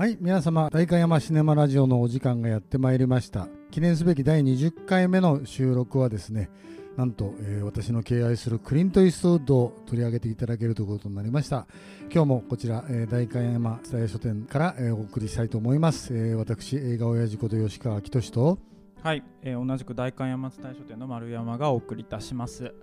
[0.00, 3.48] はい皆様代官山シネマラジオのお時間がやってまいりました。
[3.70, 6.48] 記念すべき第20回目の収録はですね
[6.96, 11.66] なんと、えー、私の敬愛するクリント・イーストウッドを取り上げていただけるということになりました。
[12.10, 18.58] 今日もこちら、えー、代官山伝え書店から、えー、お送りしたいと思います、えー、私映画親父こと吉川明俊と
[19.02, 22.74] はい、えー、同じく代官山伝え書店の丸山がお送りいたします。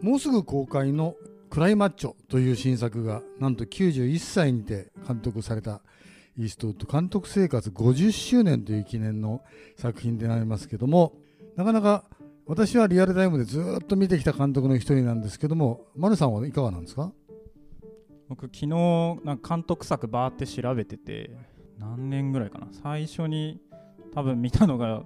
[0.00, 1.16] もうすぐ公開の
[1.50, 5.82] クライマッチョという新作がなんと91歳にて監督された
[6.38, 9.42] イーストウッド監督生活50周年という記念の
[9.76, 11.14] 作品でありますけども
[11.56, 12.04] なかなか
[12.46, 17.12] 私はリアルタイムでずっと見てきた監督の一人なんですけども丸さんはいかがなんですか？
[18.28, 18.66] 僕昨日
[19.24, 21.30] なんか監督作バーって調べてて
[21.78, 22.68] 何年ぐらいかな。
[22.82, 23.60] 最初に
[24.14, 25.02] 多分見たのが、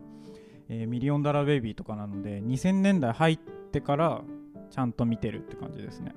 [0.68, 3.38] えー、ミリオンダラーベイビーとかなので2000年代入っ
[3.72, 4.22] てから
[4.70, 6.14] ちゃんと見てるって感じですね。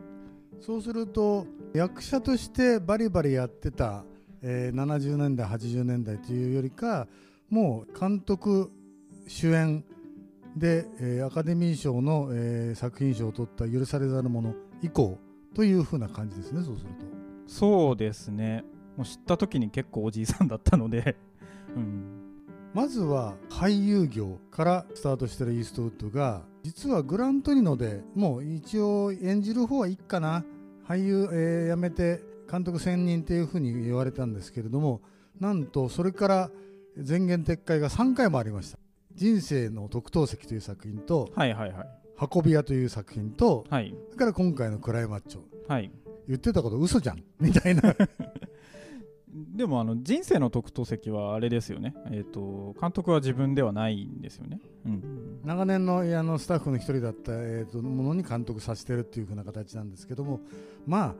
[0.62, 4.04] そうすると役者としてバリバリやってた
[4.42, 7.08] えー、70年代80年代というよりか
[7.50, 8.72] もう監督
[9.28, 9.84] 主演
[10.56, 15.18] で、えー、アカデミー賞の、えー、作品賞を取った「許されざる者」以降
[15.54, 17.06] というふうな感じですねそうすると。
[17.48, 18.64] そうですね。
[18.96, 21.18] もう知った時に結構おじいさんだったので。
[21.76, 22.04] うん、
[22.74, 30.44] まずは俳優業からスタートしてるイーストウッドが実はグラントリノでもう一応演じる方はいいかな。
[30.88, 35.02] 俳優、えー、辞めて監督専任っていうふうに言われたんですけれども
[35.40, 36.52] なんとそれから
[37.08, 38.80] 前言撤回が3回もありました
[39.14, 41.88] 「人生の特等席」という作品と「はいはいはい、
[42.34, 45.92] 運び屋」という作品と、はい、それから今回の「クライマッチョ」はい、
[46.28, 47.24] 言ってたこと嘘じゃん。
[47.40, 47.96] みたいな。
[49.32, 60.42] でもあの人生の特等席はあれですよね、えーと、監督は自分ではないんですよね、うん、長年のあのスタッフの一人だった、えーとものに監督させてるっていうふうな形なんですけども
[60.88, 61.16] まあ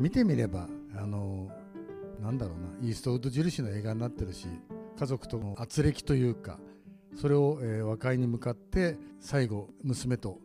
[0.00, 1.50] 見てみればあの
[2.20, 4.46] なんだろうなイーストウッド印の映画になってるし
[4.98, 6.58] 家族との圧力というか
[7.20, 10.38] それを、えー、和解に向かって最後娘と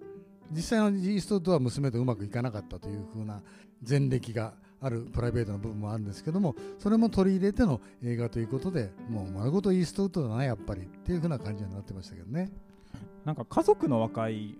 [0.51, 3.41] 実際のイーストウッドは娘とうまくいかなかったというふうな
[3.87, 12.51] 前歴があるプライベートな部分もあるんですけどもそれも取り入れての映画ということでもう丸ごとイーストウッドだなやっぱりっていうふうな感じになってましたけどね。
[13.25, 14.57] なんか家族の和解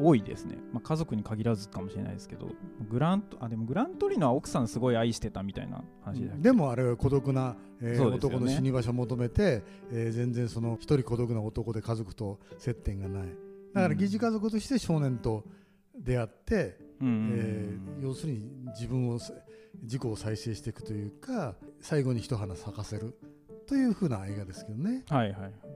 [0.00, 2.48] 多いですね、まあ、家族に限らずかもしれないですけど。
[2.88, 9.62] グランあでもグラントリノは奥さんすごい愛してたみたいな話で、うん、でもあれは孤独な、えーね、男の死に場所を求めて、
[9.92, 13.28] えー、全然その一人孤独な男で家族と接点がない。
[13.74, 15.44] だから疑似家族として少年と
[15.96, 19.20] 出会って、うん、えー、要するに自分を
[19.82, 23.16] 自己を再生していくというか最後に一花咲かせる
[23.66, 25.04] というふうな映画ですけどね。
[25.08, 25.69] はいはい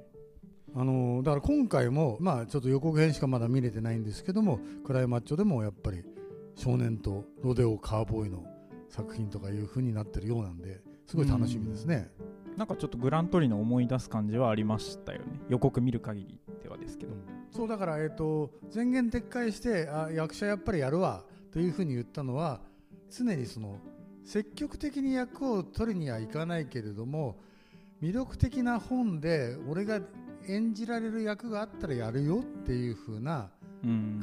[0.77, 6.03] あのだから今回も、まあ、ちょっと予告編しかまだ見れてないんですけどもクライマッチョでもやっぱり
[6.57, 8.45] 少年とロデオカーボーイの
[8.89, 12.11] 作品とかいう風になってるようなんですごい楽しみですね。
[12.57, 15.41] なんかちょっとグラントリの思い出す感じはありましたよね。
[15.49, 17.21] 予告見る限りではですけど、うん、
[17.51, 22.61] そうだから、えーと、前言撤回してあ役者やっぱりやるわというふうに言ったのは
[23.11, 23.79] 常にその
[24.25, 27.37] 積極的に役を取りにはいかないけれども
[28.03, 30.01] 魅力的な本で俺が
[30.49, 33.51] 演じられる役があったらやるよっていう風な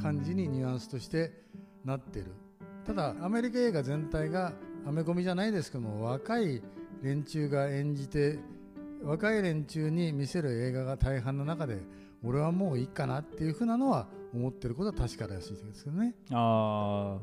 [0.01, 1.31] 感じにニュアンスとして
[1.85, 2.27] なってる
[2.85, 4.53] ただアメリカ映画全体が
[4.85, 6.61] アメコミじゃないですけども若い
[7.01, 8.39] 連中が演じて
[9.03, 11.79] 若い連中に見せる映画が大半の中で
[12.23, 16.15] 俺はもういいかなっていうふうなのは思ってることは確からしいですけどね。
[16.31, 17.19] あ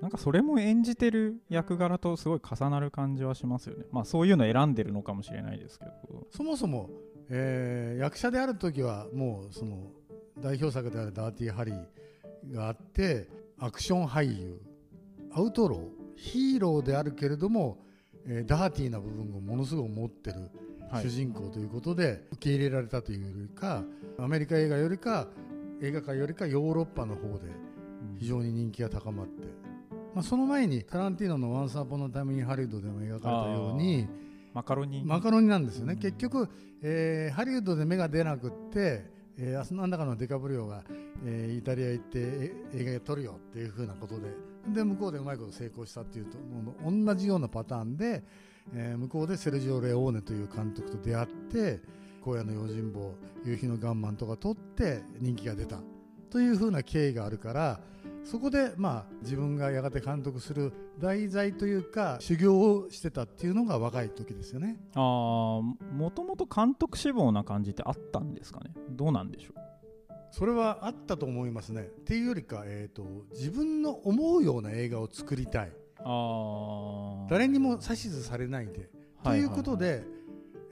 [0.00, 3.84] なんかそれも演じてる役柄とすごい重なる感じはしますよね。
[3.92, 6.26] まあそういうの選んでるのかもしれないですけど。
[6.30, 6.90] そもそも
[7.34, 9.90] えー、役者である時はもうその
[10.38, 13.26] 代表作である「ダーティーハリー」があって
[13.58, 14.60] アクション俳優
[15.32, 15.80] アウトロー
[16.14, 17.78] ヒーローであるけれども、
[18.26, 20.50] えー、ダーティーな部分をものすごく持ってる
[21.00, 23.82] 主人公ということで受け入れられたというよりか
[24.18, 25.26] アメリカ映画よりか
[25.80, 27.50] 映画界よりかヨーロッパの方で
[28.18, 29.46] 非常に人気が高まって、
[30.14, 34.06] まあ、その前にタランティーノの「ワンサーポのためにハリウッド」でも描かれたように
[34.54, 35.02] マカロニ。
[35.04, 36.48] マカロニなんですよね、うん、結局、
[36.82, 40.84] えー、ハリウッドで芽が出なくって、えー、なんだかのデカブリオが、
[41.24, 42.18] えー、イタリア行って
[42.74, 44.52] 映画撮るよっていうふうなことで。
[44.68, 46.38] で向こうでうまいこと成功したっていうと
[46.84, 48.22] 同じようなパターンで、
[48.74, 51.80] えー、向こうでセルジオ・レオーネという監督と出会って
[52.24, 53.12] 「荒野の用心棒」
[53.44, 55.80] 「夕日のガンマン」とか撮って人気が出た。
[56.30, 57.80] というふうな経緯があるから
[58.24, 64.78] そこでまあ自分がやがて監督する題材というか修行をしてたっていうのが若い時ですよね。
[64.94, 68.72] ああもともと監督志望な感じってあったんですかね？
[68.90, 69.60] どうなんでしょう？
[70.30, 71.82] それはあったと思いますね。
[71.82, 75.72] っていうよりか、えーと、自分の思うような映画を作りたい。
[75.98, 78.88] あ誰にも指図されないで。
[79.22, 80.10] ということで、はいはいはい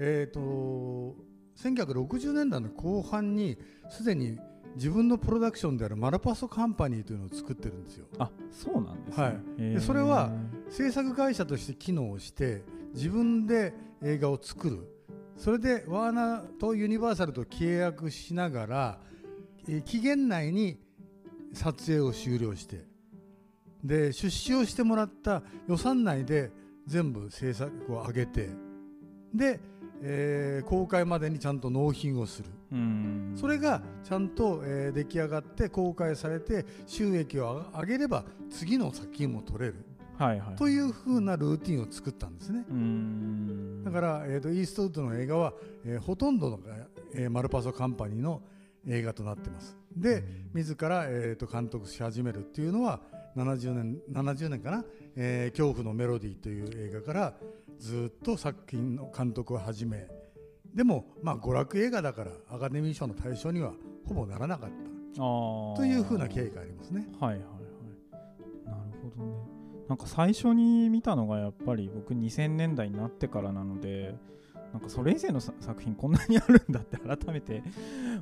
[0.00, 1.14] えー、と
[1.58, 3.58] 1960年代の後半に
[3.90, 4.38] すでに
[4.76, 8.06] 自分のプロダクションであるマルパソカンパニーというのを作ってるんですよ。
[8.18, 9.74] あそうなんですね、はい。
[9.74, 10.30] でそれは
[10.68, 12.62] 制作会社として機能して
[12.94, 14.78] 自分で映画を作る。
[15.36, 19.00] それでワーナーとユニバーサルと契約しながら、
[19.68, 20.78] えー期限内に
[21.52, 22.84] 撮影を終了して。
[23.82, 26.50] で出資をしてもらった予算内で
[26.86, 28.50] 全部制作を上げて。
[29.34, 29.60] で、
[30.02, 33.32] えー公開までにちゃんと納品をするうん。
[33.36, 39.84] それがちゃんと、えー出来上がって公開されて収益を上げれば次の作品も撮れる。
[40.18, 40.56] はいはい。
[40.56, 42.64] というふうなルーティンを作ったんですね。
[42.68, 43.82] うん。
[43.84, 46.74] だから、えー、とイーストウッドの映画は、えーほとんどのが、
[47.14, 48.42] えーマルパソカンパニーの
[48.86, 49.76] 映画となってます。
[49.96, 50.22] で、
[50.52, 53.00] 自ら、えー、と監督し始めるっていうのは
[53.36, 54.84] 70年 ,70 年かな、
[55.16, 57.34] えー恐怖のメロディー」という映画から
[57.78, 60.06] ずっと作品の監督を始め
[60.74, 63.72] でも、まあ、娯楽映画だからアカデミー賞の対象には
[64.06, 64.90] ほぼならなかった。
[65.16, 67.08] というふうな経緯がありますね。
[67.20, 68.66] はいはいはい。
[68.66, 69.60] なるほどね。
[69.88, 74.14] なんか最初に見たのがやっぱり僕2000年代になってからなので
[74.72, 77.64] なんかそれ以前のさ作品こんなにあるんだって改めて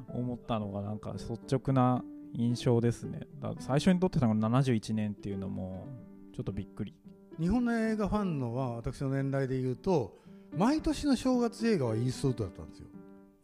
[0.09, 2.03] 思ったのがなんか率直な
[2.33, 3.27] 印象ですね。
[3.41, 5.87] だ最初に撮ってたのが71年っていうのも
[6.35, 6.95] ちょっとびっくり。
[7.39, 10.19] 日本の映画ファンのは私の年代で言うと
[10.57, 12.87] 毎年の正月映画はイーストウッドだったんですよ。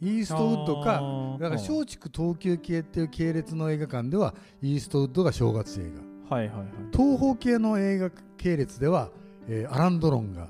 [0.00, 1.00] イーストウッドか
[1.40, 5.92] だから松竹東急系っていう系列の映画館ではイーストウッドが正月映
[6.28, 6.36] 画。
[6.36, 6.66] はいはいはい。
[6.92, 9.10] 東宝系の映画系列では、
[9.48, 10.48] えーアラン・ドロンが、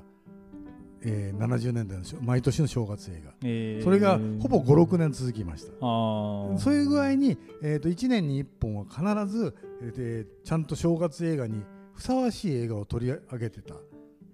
[1.01, 3.33] えー70年代の毎年の正月映画。
[3.43, 3.83] えー。
[3.83, 5.71] それがほぼ56年続きました。
[5.79, 11.63] そういう具合に、えー、と1年に1本は必ず、えーでちゃんと正月映画に
[11.93, 13.75] ふさわしい映画を取り上げてた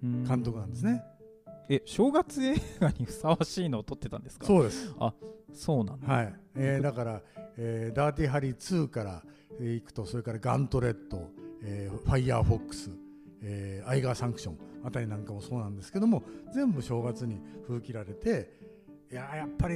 [0.02, 0.24] うん。
[0.24, 1.02] 監督なんですね。
[1.68, 4.46] え正月映画にふさわしいのを撮ってたんですか？
[4.46, 4.94] そうです、
[5.52, 6.34] そうなんだ、はい。
[6.56, 7.22] えーだから、
[7.56, 9.22] えーダーティーハリー2から
[9.60, 11.30] えー行くとそれからガントレット、
[11.62, 12.90] えーファイヤーフォックス、
[13.42, 16.22] えーアイガーサンクションあたりなんかもそうなんですけども
[16.52, 18.50] 全部正月に封切られて
[19.12, 19.74] いやーやっぱり、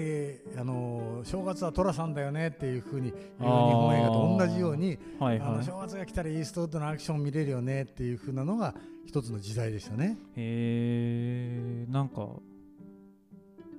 [0.57, 5.49] あのー正月は寅さんだよねっていうふうに日本映画と同じようにはいはい。
[5.49, 8.75] あの正月が来たらイーストウッドのアクション見れるよねっていうふうなのが
[9.05, 10.17] 一つの時代でしたね。
[10.37, 12.29] へえなんか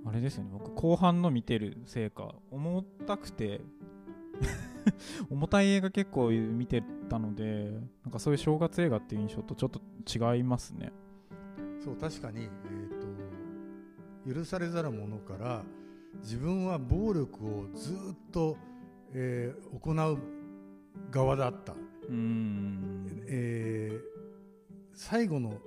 [0.05, 0.51] あれですよね。
[0.53, 3.61] 僕後半の見てるせいか重たくて
[5.31, 7.71] 重たい映画結構見てたので
[8.03, 10.91] なんかそういう正月映画っていう印象とちょっと違いますね。
[11.83, 12.96] そう確かに、えー、と
[14.27, 15.63] 許されざる者から
[16.21, 17.95] 自分は暴力をずっ
[18.31, 18.57] と、
[19.13, 20.17] えー行う
[21.11, 21.73] 側だった、
[23.27, 23.99] えー
[24.93, 25.59] 最後の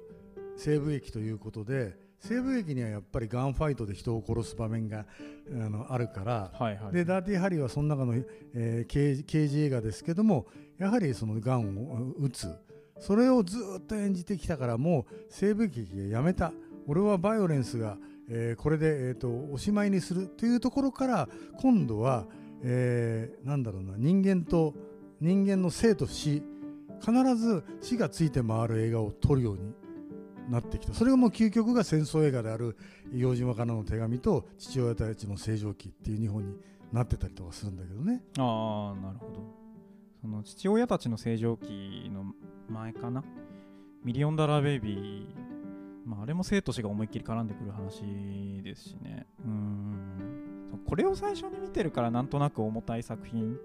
[0.57, 5.07] 西部劇ということで西部劇にはやっぱりガンファイトで人を殺す場面が
[5.53, 6.93] あのあるから、はいはい。
[6.93, 8.15] でダーティーハリーはその中の、
[8.55, 10.47] えー刑事刑事映画ですけども
[10.79, 12.55] やはりそのガンを撃つ。
[12.99, 16.53] それをずっと演じてきたからもう西部劇がやめた。
[16.87, 17.97] 俺はバイオレンスが、
[18.31, 21.29] えーこれで、えー、とおしまいにするというところから
[21.61, 22.27] 今度は、
[22.63, 24.75] えーなんだろうな人間と
[25.21, 26.43] 人間の生と死
[27.01, 29.75] 必ず死がついて回る映画を撮るように
[30.49, 30.95] なってきた。
[30.95, 32.77] それがもう究極が戦争映画である
[33.13, 36.55] 「硫黄島からの手紙」と「父親たちの正常期」っていう日本に
[36.93, 38.23] なってたりとかするんだけどね。
[38.39, 39.61] ああなるほど。
[40.21, 42.35] その父親たちの正常期の
[42.69, 43.25] 前かな？
[44.05, 45.27] ミリオンダラーベイビー、
[46.11, 48.03] まあ、あれも生と死が思いっきり絡んでくる話
[48.65, 49.27] ですしね。
[49.45, 53.57] うーんこれを最初に見てるからなんとなく重たい作品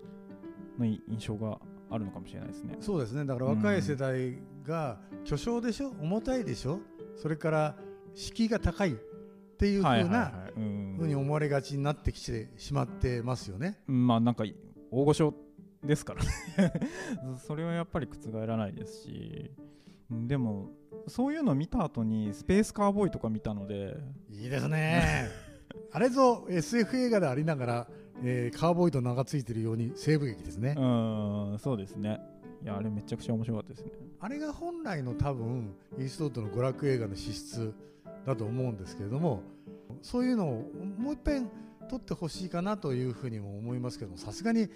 [0.77, 1.59] の印象が
[1.89, 2.77] あるのかもしれないですね。
[2.81, 3.25] そうですね。
[3.25, 5.89] だから若い世代が巨匠でしょ？
[5.99, 6.79] 重たいでしょ？
[7.15, 7.75] それから
[8.13, 8.95] 敷居が高いっ
[9.57, 10.31] ていうふはいうな
[10.97, 13.79] ふうに思われがちになってきてしまってますよね。
[13.87, 14.43] うんまあなんか
[14.91, 15.33] 大御所
[15.83, 16.29] ですからね。
[17.47, 19.51] それはやっぱり覆らないですし。
[20.11, 20.69] うんでも
[21.07, 23.97] そういうのを見た後にスペースカーボーイとか見たので
[24.29, 25.29] いいですね。
[25.91, 27.87] あれぞ SF 映画でありながら、
[28.23, 30.75] えーカーボーイと名が付いてるように西部劇ですね。
[30.77, 30.81] う
[31.55, 32.19] んそうですね
[32.65, 37.73] いやあれめちゃくちゃ面白かったですねあれが本来の多分イーストウッドの娯楽映画の資質
[38.25, 39.43] だと思うんですけれども
[40.01, 41.47] そういうのをもう一遍
[41.89, 44.67] 撮ってほしいかなというふうにも思いますけどもさすがに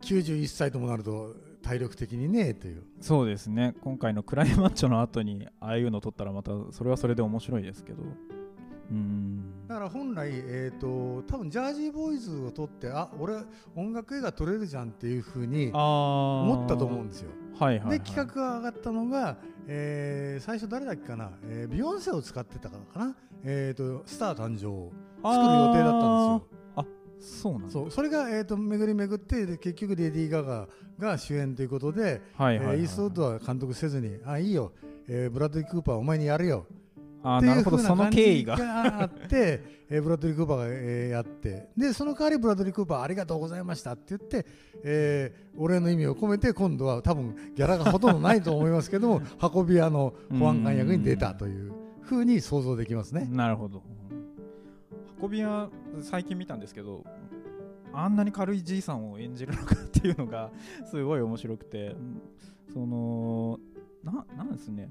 [0.00, 2.84] 91歳ともなると体力的にねという。
[3.00, 3.74] そうですね。
[3.80, 8.02] 今回のクライマッチョの後にああいうの撮ったらまたそれはそれで面白いですけど。
[8.90, 9.66] うん。
[9.68, 13.34] だから本来、えー、と多分ジャージーボーイズを撮ってあ俺
[13.74, 17.30] 音楽映画撮れるじゃんっていうふうに思思ったと思うんですよ。
[17.58, 19.36] はいはい、はい、で企画が上がったのが、
[19.66, 26.65] えー最初誰だっけかな、えービヨンセを使ってたからかな、えー、とスター誕生作る予定だったんですよ。
[27.20, 27.70] そうなんだ。
[27.70, 30.68] そうそれが、えー、と巡り巡ってで結局レディー・ガガ
[30.98, 34.72] が主演ということで、はいはいはい、えーイーストウッドは監督せずにあいいよ、
[35.08, 36.66] えーブラッドリー・クーパーお前にやるよ。
[37.22, 38.56] あーっていうなるほどその経緯が。
[38.56, 41.68] があって、 えーブラッドリー・クーパーが、えーやって。
[41.76, 44.46] でその代わりブラッドリー・クーパーありがとうございましたって言って、
[44.84, 49.22] えーお礼の意味を込めて今度は多分ギャラがほとんどないと思いますけども
[49.54, 53.26] 運び屋の保安官役に出たというふうに想像できますね。
[53.32, 53.82] なるほど
[55.20, 55.68] 運び屋
[56.00, 57.04] 最近見たんですけど
[57.92, 60.50] あんなに軽いじいさんを演じるのかっていうのが
[60.90, 62.22] すごい面白くてうん
[62.72, 63.58] その
[64.04, 64.90] ななんですね。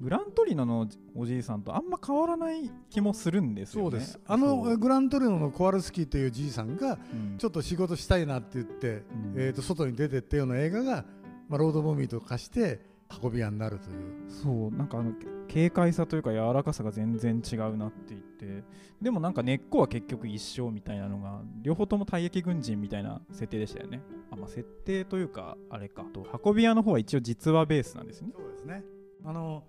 [0.00, 3.90] グラントリノのおじいさんとあんま変わらない気もするんですよね。
[3.90, 4.20] そうです。
[4.26, 7.38] あのグラントリノのコワルスキーというじいさんがうん。
[7.38, 9.02] ちょっと仕事したいなって言って、うん。
[9.36, 11.04] えー、と外に出てったような映画が、
[11.48, 12.80] まあ、ロードムービーと化して
[13.22, 14.30] 運び屋になるという。
[14.30, 14.70] そう。
[14.70, 15.12] なんかあの
[15.48, 18.62] け軽快さというか柔らかさが全然違うなって言って
[19.00, 24.00] でもなんか根っこは結局一緒みたいなのが両方とも退役軍人みたいな設定でしたよね。
[24.30, 26.04] あ、まあ、設定というかあれか。
[26.12, 28.30] と運び屋の方は一応実話ベースなんですね。
[28.34, 28.82] そうですね。
[29.24, 29.64] あの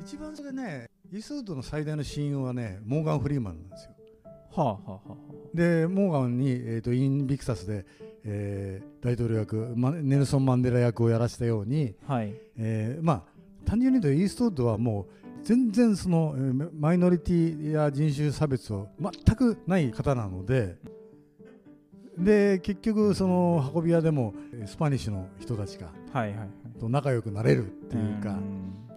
[0.00, 3.90] 一番それねイーストウッドの最大の親友はねモーガン・フリーマンなんですよ。
[4.52, 5.16] はあはあはあは
[5.54, 7.86] でモーガンに、えー、とインビクサスで、
[8.24, 12.34] えー大統領役マネルソン・マンデラ役をやらせたように、あはい。
[12.56, 13.22] えーまあ
[13.64, 20.76] 単純に言うとイーストウッドはもう全然その、えーマイノリティや人種差別を全くない方なので
[22.18, 25.88] で結局その運び屋でもえースパニッシュの人たちが
[26.80, 28.42] と仲良くなれるっていうか、ん。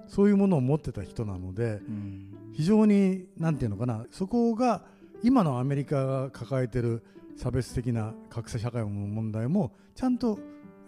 [0.07, 2.35] そういうものを持ってた人なのでうん。
[2.53, 4.81] 非常になんていうのかなそこが
[5.21, 7.03] 今のアメリカが抱えてる
[7.37, 10.39] 差別的な格差社会の問題もちゃんと、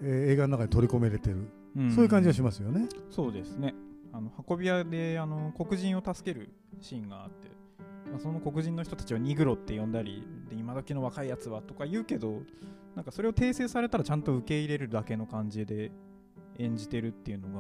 [0.02, 1.38] えー映画の中に取り込めれてる、
[1.80, 1.92] ん。
[1.92, 2.90] そういう感じがしますよね。
[3.12, 3.76] そうですね
[4.14, 6.50] あの運び屋であの黒人を助ける
[6.82, 7.48] シーンがあって、
[8.10, 12.42] まあ、その黒人の人たちをニグロって呼んだりで今時の若いやつはとか言うけど
[12.96, 15.92] なんかそれを訂正されたらちゃんと受け入れるだけの感じで
[16.60, 17.54] 演じてるっていうのが、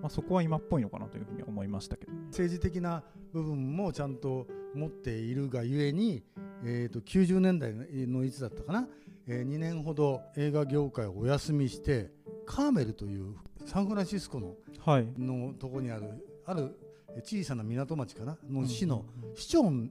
[0.00, 6.22] まあ、そこは今っぽいのかなというふうに思いましたけど、政治的な部分もちゃんと持っているがゆえに、
[6.64, 8.88] えー、と90年代のいつだったかな、
[9.26, 12.10] え2年ほど映画業界をお休みして
[12.46, 13.36] カーメルという
[13.66, 14.54] サンフランシスコの、
[14.86, 16.04] のとこにある
[16.46, 16.76] ある
[17.22, 18.38] 小さな港町かな？
[18.50, 19.04] の市の
[19.34, 19.90] 市長に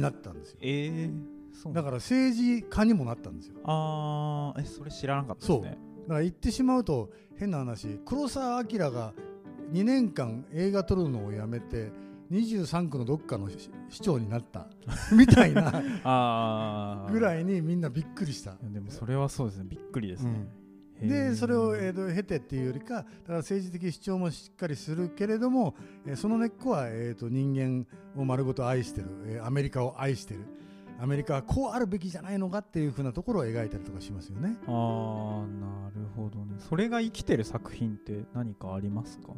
[0.00, 0.58] なったんですよ。
[0.62, 1.12] えー、
[1.52, 1.82] そうだ。
[1.82, 3.56] から政治家にもなったんですよ。
[3.64, 5.78] あーえそれ知らなかったですね。
[6.02, 9.12] だから言ってしまうと変な話黒澤明が
[9.72, 11.92] 2年間映画撮るのをやめて
[12.30, 14.68] 23区のどっかの市市長になった。
[15.14, 17.12] みたいなあー。
[17.12, 18.56] ぐらいにみんなびっくりした。
[18.62, 19.66] でもそれはそうですね。
[19.68, 20.61] びっくりですね、へー
[21.08, 25.74] でそれを、えー、と経てっていうよりかだから政治的主張もしっかりするけれども、
[26.06, 27.86] えーその根っこは、えー、と人間
[28.20, 30.40] を丸ごと愛してる、えーアメリカを愛してる。
[31.00, 34.56] アメリカはこうあるべきじゃないのかっていうふうなところを描いたりとかしますよね。
[34.68, 36.54] あーなるほどね。
[36.58, 39.32] それが生きてる作品って何かありますか？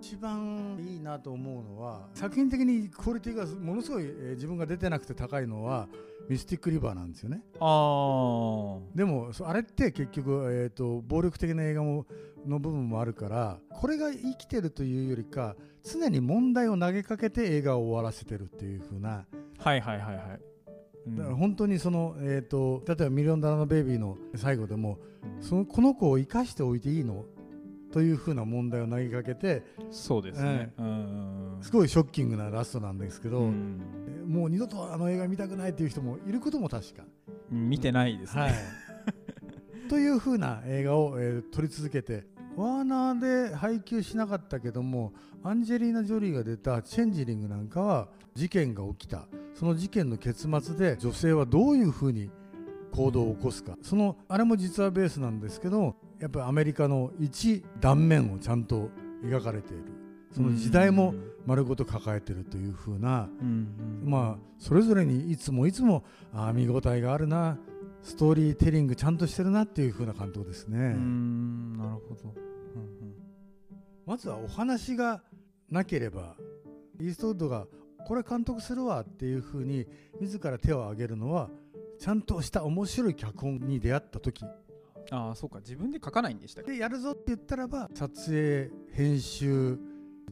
[0.00, 5.88] 一番いいなと思うのは作品的にクオリティがものすごい、えー自分が出てなくて高いのは
[6.28, 7.42] ミスティック・リバーなんですよね。
[7.58, 12.06] ああでもそあれって結局、えー、と暴力的な映画も
[12.46, 19.26] の部分もあるからこれが生きてるというよりか常に問題を投げかけて映画を終わらせてるっていう風な。
[19.58, 20.40] はいはいはいはい、
[21.08, 21.16] うん。
[21.16, 24.98] だから本当にその、えー、と例えば「ミリオンダラーのベイビー」の最後でも
[25.40, 27.24] そのこの子を生かしておいていいの
[27.92, 31.58] という風な問題を投げかけてそうですね、うん。
[31.60, 33.80] すごいショッキングなラストなんですけど、うん。
[34.26, 37.04] もう二度とあの映画見たくないっていう人もいることも確か。
[37.50, 38.52] 見てないですね、はい、
[39.88, 42.26] というふうな映画を、えー撮り続けて
[42.56, 45.12] ワーナーで配給しなかったけども
[45.44, 49.28] アンジェリーナ・ジョリーが出た「チェンジリング」なんかは事件が起きた。
[49.54, 52.30] その事件の結末で女性はどういうふうに
[52.92, 53.76] 行動を起こすか。
[53.82, 58.90] そのあれも実はベースなんですけどやっぱりアメリカの一断面をちゃんと
[59.24, 59.84] 描かれている。
[60.32, 61.14] その時代も
[61.46, 64.10] 丸ごと抱えているというふうなうんうん。
[64.10, 67.58] まあそれぞれにいつもいつもあー見応えがあるな。
[68.02, 73.14] ストーリーテリングちゃんとしてるなっていう風な感動ですね、うんなるほど、うん
[74.06, 75.22] まずはお話が
[75.68, 76.36] なければ
[76.98, 77.66] イーストウッドが
[78.06, 79.86] これ監督するわっていう風に
[80.18, 81.50] 自ら手を挙げるのは
[82.00, 84.46] ちゃんとした面白い脚本に出会った時。
[84.46, 84.50] うん、
[85.10, 85.60] ああそうか。
[85.60, 86.72] 自分で書かないんでしたっけ？
[86.72, 89.78] でやるぞって言ったらば撮影編集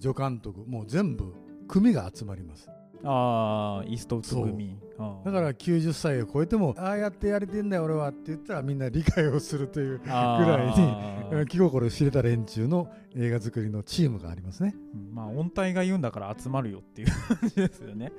[0.01, 1.35] 助監督もう全部
[1.69, 2.69] 組が集まります。
[3.05, 4.79] ああイーストウッド組。
[5.25, 14.75] だから90歳を超えてもああやってやれてんだよ俺はって言ったらみんな理解をするというぐらいにうん気心知れた連中の映画作りのチームがありますね。
[14.95, 15.15] うん。
[15.15, 18.13] まあ音体が言うんだから集まるよっていう感じですよね。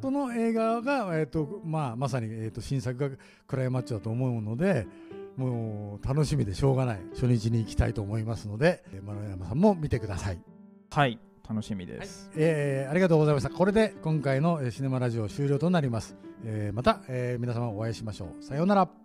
[0.00, 4.86] その映画が、えーとまあ、まさに、えー、と新作がクライマッチだと思うので
[5.36, 7.00] もう楽しみでしょうがない。
[7.14, 10.38] 初日に行きたいと思いますのでえー丸山さんも見てください。
[10.90, 13.50] はい楽しみです、えーありがとうございました。
[13.50, 16.16] これで今回のシネマラジオ終了となります。
[16.44, 18.42] えーまた、えー皆様お会いしましょう。
[18.42, 19.03] さようなら。